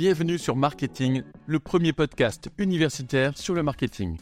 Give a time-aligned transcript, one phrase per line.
[0.00, 4.16] Bienvenue sur Marketing, le premier podcast universitaire sur le marketing.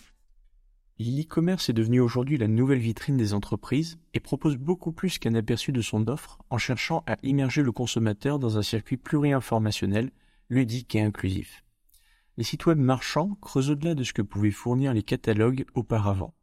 [0.99, 5.71] L'e-commerce est devenu aujourd'hui la nouvelle vitrine des entreprises et propose beaucoup plus qu'un aperçu
[5.71, 10.11] de son offre en cherchant à immerger le consommateur dans un circuit pluriinformationnel,
[10.51, 11.64] ludique et inclusif.
[12.36, 16.34] Les sites web marchands creusent au-delà de ce que pouvaient fournir les catalogues auparavant.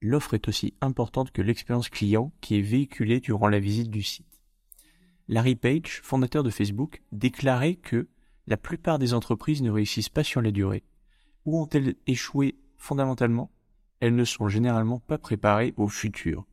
[0.00, 4.40] L'offre est aussi importante que l'expérience client qui est véhiculée durant la visite du site.
[5.28, 8.08] Larry Page, fondateur de Facebook, déclarait que
[8.48, 10.82] la plupart des entreprises ne réussissent pas sur la durée.
[11.44, 13.50] Où ont-elles échoué fondamentalement?
[14.00, 16.46] Elles ne sont généralement pas préparées au futur.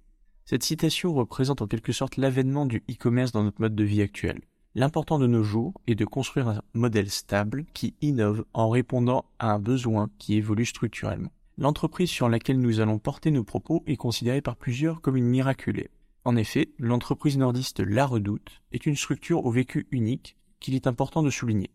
[0.43, 4.41] Cette citation représente en quelque sorte l'avènement du e-commerce dans notre mode de vie actuel.
[4.75, 9.53] L'important de nos jours est de construire un modèle stable qui innove en répondant à
[9.53, 11.31] un besoin qui évolue structurellement.
[11.57, 15.89] L'entreprise sur laquelle nous allons porter nos propos est considérée par plusieurs comme une miraculée.
[16.25, 21.23] En effet, l'entreprise nordiste La Redoute est une structure au vécu unique qu'il est important
[21.23, 21.71] de souligner.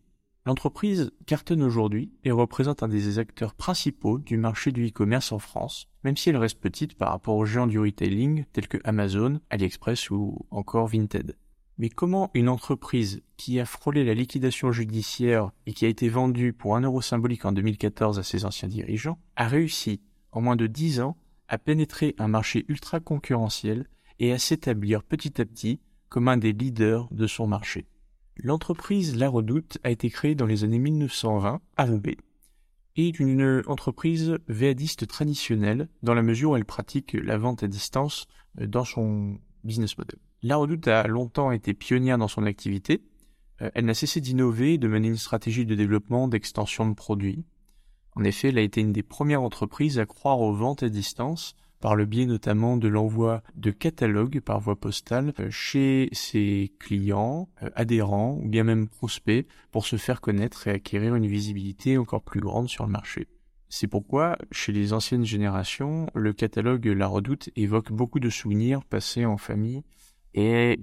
[0.47, 5.87] L'entreprise cartonne aujourd'hui et représente un des acteurs principaux du marché du e-commerce en France,
[6.03, 10.09] même si elle reste petite par rapport aux géants du retailing tels que Amazon, AliExpress
[10.09, 11.37] ou encore Vinted.
[11.77, 16.53] Mais comment une entreprise qui a frôlé la liquidation judiciaire et qui a été vendue
[16.53, 20.65] pour un euro symbolique en 2014 à ses anciens dirigeants a réussi, en moins de
[20.65, 21.17] dix ans,
[21.49, 26.51] à pénétrer un marché ultra concurrentiel et à s'établir petit à petit comme un des
[26.51, 27.85] leaders de son marché?
[28.37, 31.87] L'entreprise La Redoute a été créée dans les années 1920 à
[32.97, 37.67] et est une entreprise véadiste traditionnelle dans la mesure où elle pratique la vente à
[37.67, 38.27] distance
[38.59, 40.17] euh, dans son business model.
[40.43, 43.03] La Redoute a longtemps été pionnière dans son activité.
[43.61, 47.45] Euh, elle n'a cessé d'innover et de mener une stratégie de développement d'extension de produits.
[48.15, 51.55] En effet, elle a été une des premières entreprises à croire aux ventes à distance
[51.81, 57.49] par le biais notamment de l'envoi de catalogues par voie postale euh, chez ses clients,
[57.63, 62.21] euh, adhérents ou bien même prospects pour se faire connaître et acquérir une visibilité encore
[62.21, 63.27] plus grande sur le marché.
[63.67, 69.25] C'est pourquoi, chez les anciennes générations, le catalogue La Redoute évoque beaucoup de souvenirs passés
[69.25, 69.83] en famille
[70.33, 70.79] et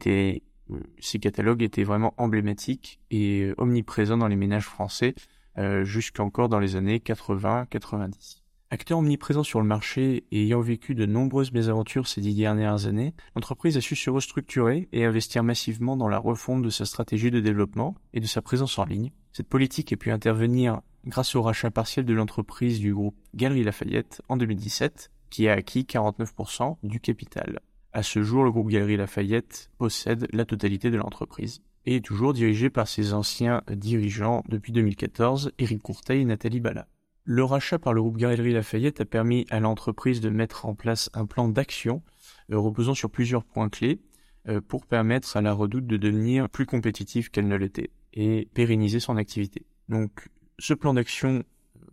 [0.98, 5.14] ces catalogues étaient vraiment emblématiques et omniprésents dans les ménages français
[5.58, 8.42] euh, jusqu'encore dans les années 80-90.
[8.70, 13.14] Acteur omniprésent sur le marché et ayant vécu de nombreuses mésaventures ces dix dernières années,
[13.34, 17.40] l'entreprise a su se restructurer et investir massivement dans la refonte de sa stratégie de
[17.40, 19.10] développement et de sa présence en ligne.
[19.32, 24.20] Cette politique a pu intervenir grâce au rachat partiel de l'entreprise du groupe Galerie Lafayette
[24.28, 27.60] en 2017, qui a acquis 49% du capital.
[27.94, 32.34] À ce jour, le groupe Galerie Lafayette possède la totalité de l'entreprise et est toujours
[32.34, 36.86] dirigé par ses anciens dirigeants depuis 2014, Éric Courteil et Nathalie Bala.
[37.30, 41.10] Le rachat par le groupe Galerie Lafayette a permis à l'entreprise de mettre en place
[41.12, 42.02] un plan d'action
[42.50, 44.00] euh, reposant sur plusieurs points clés
[44.48, 48.98] euh, pour permettre à la redoute de devenir plus compétitive qu'elle ne l'était et pérenniser
[48.98, 49.66] son activité.
[49.90, 51.42] Donc ce plan d'action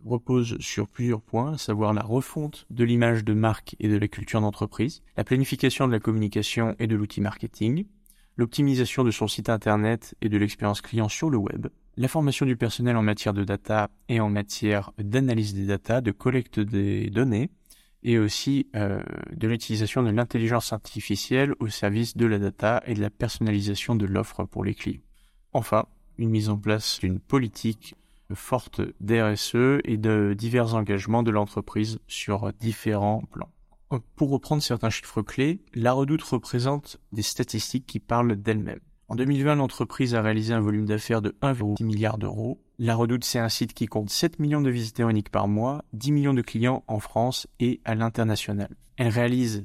[0.06, 4.08] repose sur plusieurs points, à savoir la refonte de l'image de marque et de la
[4.08, 7.84] culture d'entreprise, la planification de la communication et de l'outil marketing,
[8.38, 12.56] l'optimisation de son site internet et de l'expérience client sur le web, la formation du
[12.56, 17.50] personnel en matière de data et en matière d'analyse des data, de collecte des données,
[18.02, 19.02] et aussi euh,
[19.34, 24.06] de l'utilisation de l'intelligence artificielle au service de la data et de la personnalisation de
[24.06, 25.00] l'offre pour les clients.
[25.52, 25.86] Enfin,
[26.18, 27.94] une mise en place d'une politique
[28.34, 33.50] forte d'RSE et de divers engagements de l'entreprise sur différents plans.
[34.16, 38.80] Pour reprendre certains chiffres clés, la redoute représente des statistiques qui parlent d'elles-mêmes.
[39.08, 42.60] En 2020, l'entreprise a réalisé un volume d'affaires de 1,6 milliard d'euros.
[42.80, 46.10] La Redoute, c'est un site qui compte 7 millions de visiteurs uniques par mois, 10
[46.10, 48.74] millions de clients en France et à l'international.
[48.96, 49.64] Elle réalise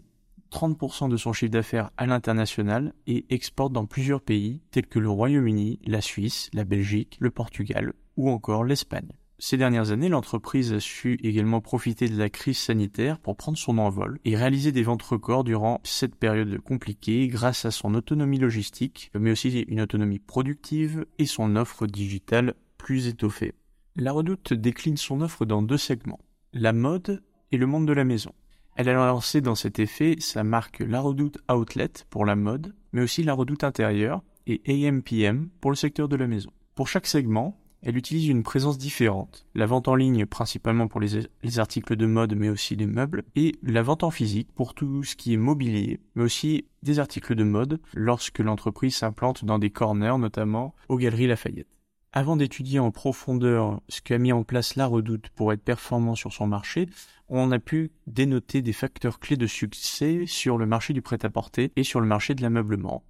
[0.52, 5.10] 30% de son chiffre d'affaires à l'international et exporte dans plusieurs pays tels que le
[5.10, 9.12] Royaume-Uni, la Suisse, la Belgique, le Portugal ou encore l'Espagne.
[9.44, 13.80] Ces dernières années, l'entreprise a su également profiter de la crise sanitaire pour prendre son
[13.80, 19.10] envol et réaliser des ventes records durant cette période compliquée grâce à son autonomie logistique,
[19.20, 23.56] mais aussi une autonomie productive et son offre digitale plus étoffée.
[23.96, 26.20] La Redoute décline son offre dans deux segments,
[26.54, 28.36] la mode et le monde de la maison.
[28.76, 33.02] Elle a lancé dans cet effet sa marque La Redoute Outlet pour la mode, mais
[33.02, 36.52] aussi La Redoute intérieure et AMPM pour le secteur de la maison.
[36.76, 39.46] Pour chaque segment, elle utilise une présence différente.
[39.56, 43.56] La vente en ligne principalement pour les, articles de mode mais aussi les meubles et
[43.64, 47.44] la vente en physique pour tout ce qui est mobilier mais aussi des articles de
[47.44, 51.68] mode lorsque l'entreprise s'implante dans des corners notamment aux galeries Lafayette.
[52.14, 56.34] Avant d'étudier en profondeur ce qu'a mis en place la redoute pour être performant sur
[56.34, 56.90] son marché,
[57.30, 61.84] on a pu dénoter des facteurs clés de succès sur le marché du prêt-à-porter et
[61.84, 63.04] sur le marché de l'ameublement.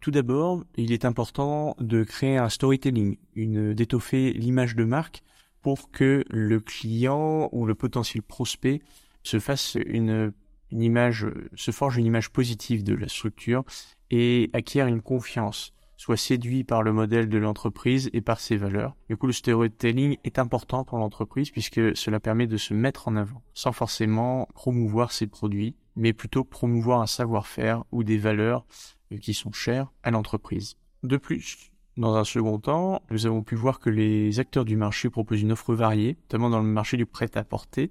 [0.00, 5.22] Tout d'abord, il est important de créer un storytelling, d'étoffer l'image de marque
[5.62, 8.80] pour que le client ou le potentiel prospect
[9.22, 10.32] se fasse une,
[10.70, 13.64] une image, se forge une image positive de la structure
[14.10, 18.96] et acquiert une confiance soit séduit par le modèle de l'entreprise et par ses valeurs.
[19.10, 23.16] Du coup, le storytelling est important pour l'entreprise puisque cela permet de se mettre en
[23.16, 28.64] avant sans forcément promouvoir ses produits, mais plutôt promouvoir un savoir-faire ou des valeurs
[29.12, 30.76] euh, qui sont chères à l'entreprise.
[31.02, 35.10] De plus, dans un second temps, nous avons pu voir que les acteurs du marché
[35.10, 37.90] proposent une offre variée, notamment dans le marché du prêt-à-porter,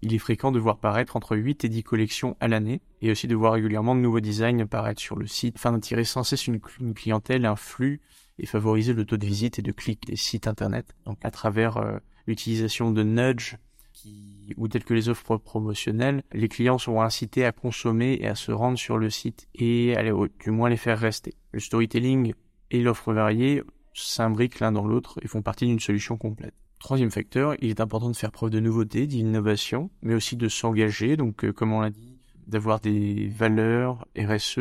[0.00, 3.26] il est fréquent de voir paraître entre 8 et 10 collections à l'année et aussi
[3.26, 6.60] de voir régulièrement de nouveaux designs apparaître sur le site afin d'attirer sans cesse une,
[6.94, 8.00] clientèle, un flux
[8.38, 10.94] et favoriser le taux de visite et de clic des sites internet.
[11.04, 13.56] Donc à travers euh, l'utilisation de nudge
[13.92, 18.34] qui, ou telles que les offres promotionnelles, les clients sont incités à consommer et à
[18.34, 21.34] se rendre sur le site et à du moins les faire rester.
[21.52, 22.34] Le storytelling
[22.70, 23.62] et l'offre variée
[23.94, 26.54] s'imbriquent l'un dans l'autre et font partie d'une solution complète.
[26.78, 31.16] Troisième facteur, il est important de faire preuve de nouveauté, d'innovation, mais aussi de s'engager.
[31.16, 34.58] Donc, euh, comme on l'a dit, d'avoir des valeurs RSE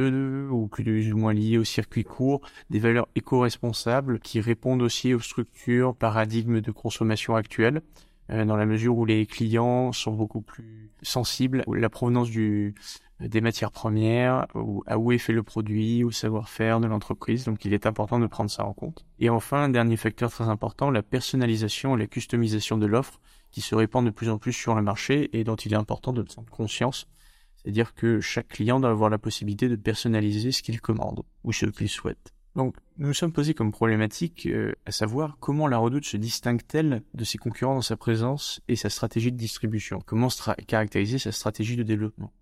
[0.52, 5.20] ou plus ou moins liées au circuit court, des valeurs éco-responsables qui répondent aussi aux
[5.20, 7.82] structures, paradigmes de consommation actuelles,
[8.30, 12.76] dans la mesure où les clients sont beaucoup plus sensibles à la provenance du,
[13.20, 14.48] des matières premières,
[14.86, 17.46] à où est fait le produit, au savoir-faire de l'entreprise.
[17.46, 19.06] Donc il est important de prendre ça en compte.
[19.20, 23.20] Et enfin, un dernier facteur très important, la personnalisation et la customisation de l'offre
[23.52, 26.14] qui se répand de plus en plus sur le marché et dont il est important
[26.14, 27.08] de prendre conscience.
[27.56, 31.66] C'est-à-dire que chaque client doit avoir la possibilité de personnaliser ce qu'il commande ou ce
[31.66, 32.34] qu'il souhaite.
[32.58, 37.04] Donc, nous nous sommes posés comme problématique euh, à savoir comment la Redoute se distingue-t-elle
[37.14, 40.02] de ses concurrents dans sa présence et sa stratégie de distribution?
[40.04, 40.30] Comment
[40.66, 42.34] caractériser sa stratégie de développement?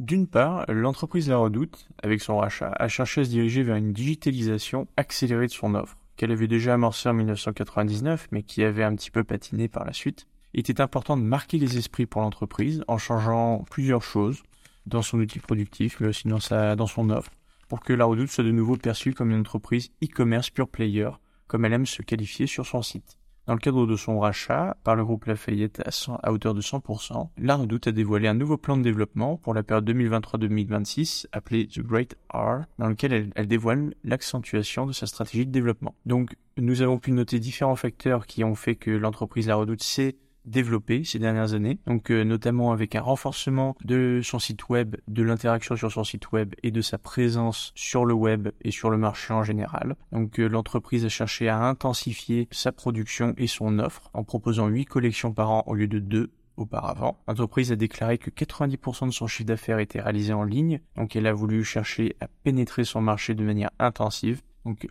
[0.00, 3.92] D'une part, l'entreprise La Redoute, avec son rachat, a cherché à se diriger vers une
[3.92, 8.96] digitalisation accélérée de son offre, qu'elle avait déjà amorcée en 1999, mais qui avait un
[8.96, 10.28] petit peu patiné par la suite.
[10.54, 14.42] Il était important de marquer les esprits pour l'entreprise en changeant plusieurs choses
[14.86, 16.38] dans son outil productif, mais aussi dans,
[16.74, 17.30] dans son offre,
[17.72, 21.08] pour que La Redoute soit de nouveau perçue comme une entreprise e-commerce pure player,
[21.46, 23.16] comme elle aime se qualifier sur son site.
[23.46, 27.30] Dans le cadre de son rachat par le groupe Lafayette à, à hauteur de 100%,
[27.38, 31.80] la Redoute a dévoilé un nouveau plan de développement pour la période 2023-2026 appelé The
[31.80, 35.94] Great R, dans lequel elle, dévoile l'accentuation de sa stratégie de développement.
[36.04, 40.16] Donc, nous avons pu noter différents facteurs qui ont fait que l'entreprise La Redoute s'est
[40.44, 45.22] développé ces dernières années, donc euh, notamment avec un renforcement de son site web, de
[45.22, 48.96] l'interaction sur son site web et de sa présence sur le web et sur le
[48.96, 49.96] marché en général.
[50.12, 54.86] Donc euh, l'entreprise a cherché à intensifier sa production et son offre en proposant 8
[54.86, 57.18] collections par an au lieu de 2 auparavant.
[57.26, 61.26] L'entreprise a déclaré que 90% de son chiffre d'affaires était réalisé en ligne, donc elle
[61.26, 64.42] a voulu chercher à pénétrer son marché de manière intensive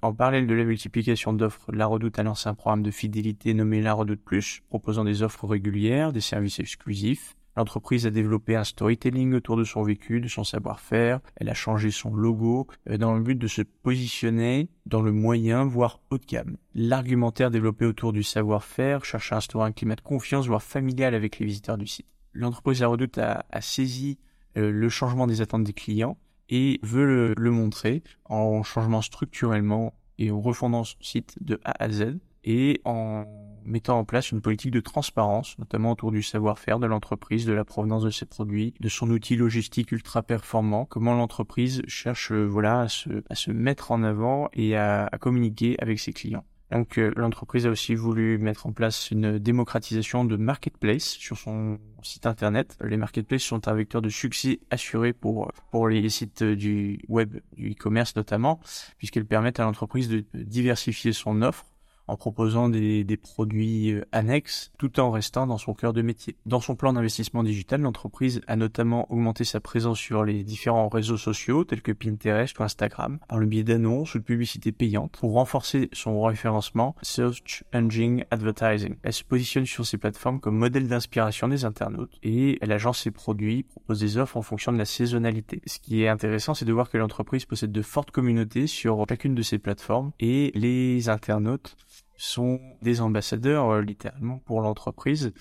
[0.01, 3.81] en parallèle de la multiplication d'offres, La Redoute a lancé un programme de fidélité nommé
[3.81, 7.35] La Redoute Plus, proposant des offres régulières, des services exclusifs.
[7.57, 11.19] L'entreprise a développé un storytelling autour de son vécu, de son savoir-faire.
[11.35, 15.65] Elle a changé son logo euh, dans le but de se positionner dans le moyen,
[15.65, 16.57] voire haut de gamme.
[16.73, 21.39] L'argumentaire développé autour du savoir-faire cherche à instaurer un climat de confiance, voire familial avec
[21.39, 22.07] les visiteurs du site.
[22.33, 24.17] L'entreprise La Redoute a, saisi
[24.57, 26.17] euh, le changement des attentes des clients
[26.51, 31.89] et veut le, montrer en changeant structurellement et en refondant son site de A à
[31.89, 33.25] Z et en
[33.63, 37.63] mettant en place une politique de transparence, notamment autour du savoir-faire de l'entreprise, de la
[37.63, 42.81] provenance de ses produits, de son outil logistique ultra performant, comment l'entreprise cherche euh, voilà
[42.81, 46.45] à se, à se mettre en avant et à communiquer avec ses clients.
[46.71, 51.79] Donc euh, l'entreprise a aussi voulu mettre en place une démocratisation de marketplace sur son
[52.01, 52.77] site internet.
[52.83, 57.71] Les marketplaces sont un vecteur de succès assuré pour pour les sites du web, du
[57.71, 58.59] e-commerce notamment,
[58.97, 61.65] puisqu'elles permettent à l'entreprise de diversifier son offre
[62.11, 66.35] en proposant des, produits euh, annexes tout en restant dans son cœur de métier.
[66.45, 71.17] Dans son plan d'investissement digital, l'entreprise a notamment augmenté sa présence sur les différents réseaux
[71.17, 75.33] sociaux tels que Pinterest ou Instagram par le biais d'annonces ou de publicités payantes pour
[75.33, 78.95] renforcer son référencement Search Engine Advertising.
[79.03, 83.11] Elle se positionne sur ces plateformes comme modèle d'inspiration des internautes et elle agence ses
[83.11, 85.61] produits, propose des offres en fonction de la saisonnalité.
[85.65, 89.35] Ce qui est intéressant, c'est de voir que l'entreprise possède de fortes communautés sur chacune
[89.35, 91.77] de ces plateformes et les internautes
[92.21, 95.33] sont des ambassadeurs euh, littéralement pour l'entreprise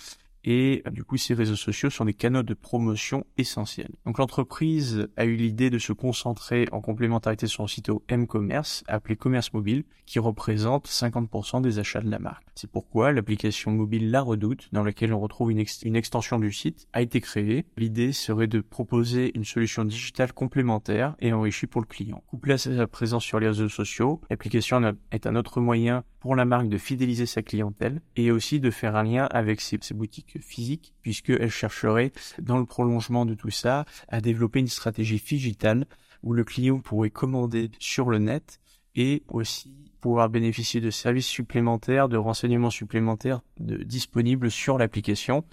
[0.45, 3.95] et du coup ces réseaux sociaux sont des canaux de promotion essentiels.
[4.07, 8.85] Donc l'entreprise a eu l'idée de se concentrer en complémentarité sur son site au M-Commerce,
[8.89, 12.45] appelé Commerce Mobile, qui représente 50% des achats de la marque.
[12.57, 16.89] C'est pourquoi l'application mobile La Redoute, dans laquelle on retrouve une, une extension du site,
[16.93, 17.65] a été créée.
[17.77, 22.25] L'idée serait de proposer une solution digitale complémentaire et enrichie pour le client.
[22.27, 26.45] Couplée à sa présence sur les réseaux sociaux, l'application est un autre moyen pour la
[26.45, 30.95] marque de fidéliser sa clientèle et aussi de faire un lien avec ses, boutiques physiques
[31.03, 35.87] puisqu'elle chercherait dans le prolongement de tout ça à développer une stratégie digitale
[36.23, 38.61] où le client pourrait commander sur le net
[38.95, 45.45] et aussi pouvoir bénéficier de services supplémentaires, de renseignements supplémentaires disponibles sur l'application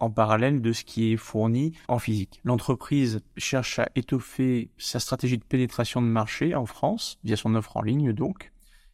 [0.00, 2.40] en parallèle de ce qui est fourni en physique.
[2.44, 7.76] L'entreprise cherche à étoffer sa stratégie de pénétration de marché en France via son offre
[7.76, 8.50] en ligne donc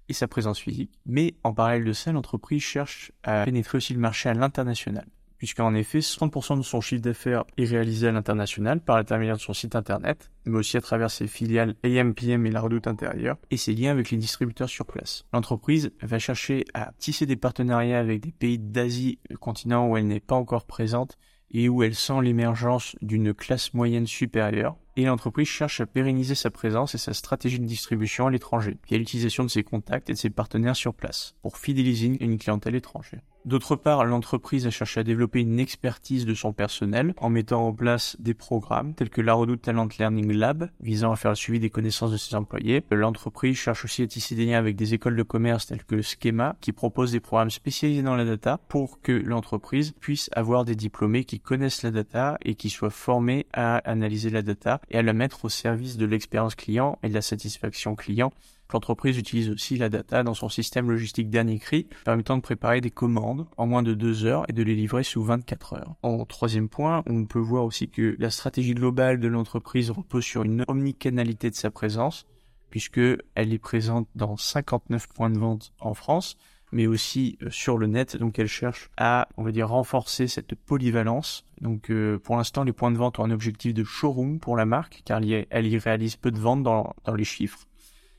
[0.08, 0.98] et sa présence physique.
[1.06, 5.06] Mais en parallèle de ça, l'entreprise cherche à pénétrer aussi le marché à l'international
[5.38, 9.52] puisqu'en effet 60% de son chiffre d'affaires est réalisé à l'international par l'intermédiaire de son
[9.52, 13.74] site internet, mais aussi à travers ses filiales AMPM et la redoute intérieure, et ses
[13.74, 15.24] liens avec les distributeurs sur place.
[15.32, 20.06] L'entreprise va chercher à tisser des partenariats avec des pays d'Asie, le continent où elle
[20.06, 21.18] n'est pas encore présente,
[21.50, 26.50] et où elle sent l'émergence d'une classe moyenne supérieure, et l'entreprise cherche à pérenniser sa
[26.50, 30.18] présence et sa stratégie de distribution à l'étranger, via l'utilisation de ses contacts et de
[30.18, 33.20] ses partenaires sur place, pour fidéliser une clientèle étrangère.
[33.46, 37.72] D'autre part, l'entreprise a cherché à développer une expertise de son personnel en mettant en
[37.72, 41.60] place des programmes tels que la Redoute Talent Learning Lab visant à faire le suivi
[41.60, 42.82] des connaissances de ses employés.
[42.90, 46.56] L'entreprise cherche aussi à tisser des liens avec des écoles de commerce telles que Schema
[46.60, 51.22] qui proposent des programmes spécialisés dans la data pour que l'entreprise puisse avoir des diplômés
[51.22, 55.12] qui connaissent la data et qui soient formés à analyser la data et à la
[55.12, 58.32] mettre au service de l'expérience client et de la satisfaction client
[58.72, 62.90] L'entreprise utilise aussi la data dans son système logistique dernier cri, permettant de préparer des
[62.90, 65.94] commandes en moins de deux heures et de les livrer sous 24 heures.
[66.02, 70.42] En troisième point, on peut voir aussi que la stratégie globale de l'entreprise repose sur
[70.42, 72.26] une omnicanalité de sa présence,
[72.70, 73.00] puisque
[73.34, 76.36] elle est présente dans 59 points de vente en France,
[76.72, 78.16] mais aussi euh, sur le net.
[78.16, 81.44] Donc elle cherche à, on va dire, renforcer cette polyvalence.
[81.60, 84.66] Donc euh, pour l'instant, les points de vente ont un objectif de showroom pour la
[84.66, 87.66] marque, car elle y réalise peu de ventes dans les chiffres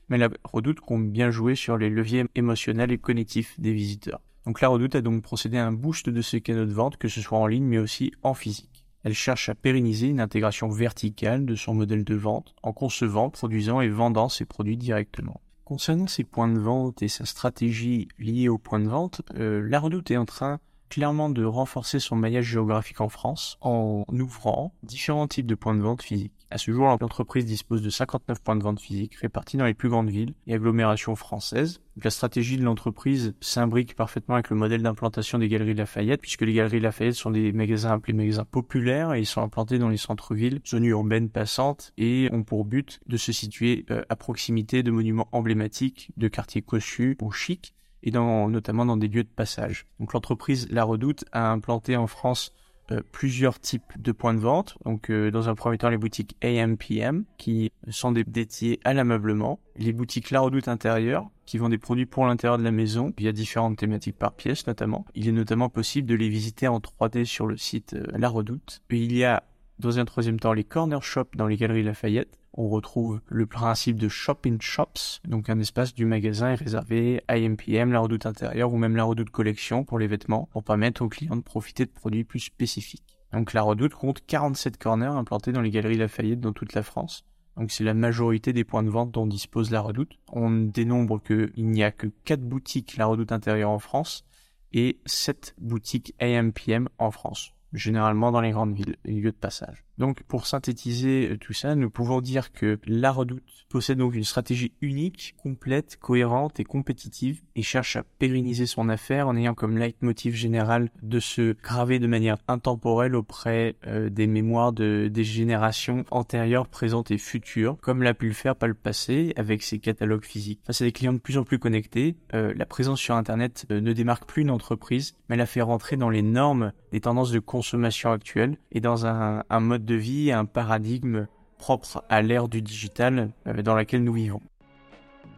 [0.08, 4.20] mais la Redoute compte bien jouer sur les leviers émotionnels et cognitifs des visiteurs.
[4.46, 7.08] Donc la Redoute a donc procédé à un boost de ses canaux de vente, que
[7.08, 8.84] ce soit en ligne mais aussi en physique.
[9.04, 13.80] Elle cherche à pérenniser une intégration verticale de son modèle de vente en concevant, produisant
[13.80, 15.40] et vendant ses produits directement.
[15.64, 19.80] Concernant ses points de vente et sa stratégie liée aux points de vente, euh, la
[19.80, 25.28] Redoute est en train clairement de renforcer son maillage géographique en France en ouvrant différents
[25.28, 26.32] types de points de vente physiques.
[26.50, 29.90] À ce jour, l'entreprise dispose de 59 points de vente physiques répartis dans les plus
[29.90, 31.82] grandes villes et agglomérations françaises.
[32.02, 36.54] La stratégie de l'entreprise s'imbrique parfaitement avec le modèle d'implantation des galeries Lafayette, puisque les
[36.54, 40.60] galeries Lafayette sont des magasins appelés magasins populaires et ils sont implantés dans les centres-villes,
[40.66, 45.28] zones urbaines passantes et ont pour but de se situer euh, à proximité de monuments
[45.32, 49.86] emblématiques, de quartiers cossus ou chics et notamment dans des lieux de passage.
[50.00, 52.54] Donc l'entreprise La Redoute a implanté en France
[52.90, 54.78] euh, plusieurs types de points de vente.
[54.84, 59.92] Donc, euh, dans un premier temps, les boutiques AMPM qui sont dédiées à l'ameublement, les
[59.92, 63.78] boutiques La Redoute intérieure qui vendent des produits pour l'intérieur de la maison via différentes
[63.78, 65.06] thématiques par pièce notamment.
[65.14, 68.82] Il est notamment possible de les visiter en 3D sur le site euh, La Redoute.
[68.90, 69.44] il y a
[69.78, 73.98] dans un troisième temps les corner shops dans les galeries Lafayette on retrouve le principe
[73.98, 78.26] de shop in shops, donc un espace du magasin est réservé à IMPM, la redoute
[78.26, 81.84] intérieure ou même la redoute collection pour les vêtements, pour permettre aux clients de profiter
[81.86, 83.16] de produits plus spécifiques.
[83.32, 87.24] Donc la redoute compte 47 corners implantés dans les galeries Lafayette dans toute la France.
[87.56, 90.18] Donc c'est la majorité des points de vente dont dispose la redoute.
[90.32, 94.24] On dénombre qu'il n'y a que 4 boutiques la redoute intérieure en France
[94.72, 99.84] et 7 boutiques AMPM en France, généralement dans les grandes villes, les lieux de passage.
[99.98, 104.24] Donc pour synthétiser euh, tout ça, nous pouvons dire que la Redoute possède donc une
[104.24, 109.76] stratégie unique, complète, cohérente et compétitive et cherche à pérenniser son affaire en ayant comme
[109.76, 116.04] leitmotiv général de se graver de manière intemporelle auprès euh, des mémoires de, des générations
[116.10, 120.24] antérieures, présentes et futures, comme l'a pu le faire par le passé avec ses catalogues
[120.24, 120.60] physiques.
[120.64, 123.92] Face à des clients de plus en plus connectés, euh, la présence sur Internet ne
[123.92, 128.12] démarque plus une entreprise, mais la fait rentrer dans les normes des tendances de consommation
[128.12, 131.26] actuelles et dans un, un mode de vie, un paradigme
[131.58, 134.40] propre à l'ère du digital euh, dans laquelle nous vivons.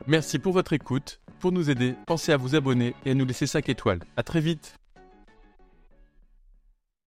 [0.06, 1.20] Merci pour votre écoute.
[1.38, 4.00] Pour nous aider, pensez à vous abonner et à nous laisser 5 étoiles.
[4.16, 4.79] À très vite